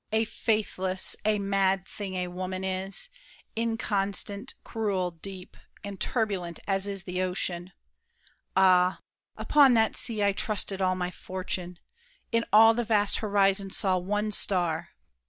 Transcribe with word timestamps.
A 0.11 0.25
faithless, 0.25 1.15
a 1.25 1.37
mad 1.37 1.85
thing, 1.87 2.15
A 2.15 2.27
woman 2.29 2.63
is: 2.63 3.07
inconstant, 3.55 4.55
cruel, 4.63 5.11
deep, 5.11 5.55
And 5.83 5.99
turbulent 6.01 6.59
as 6.65 6.87
is 6.87 7.03
the 7.03 7.21
ocean. 7.21 7.71
Ah, 8.57 8.97
Upon 9.37 9.75
that 9.75 9.95
sea 9.95 10.23
I 10.23 10.33
trusted 10.33 10.81
all 10.81 10.95
my 10.95 11.11
fortune! 11.11 11.77
In 12.31 12.45
all 12.51 12.73
the 12.73 12.83
vast 12.83 13.17
horizon 13.17 13.69
saw 13.69 13.99
one 13.99 14.31
star! 14.31 14.89